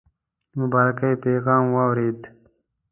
[0.49, 2.19] د مبارکی پیغام واورېد.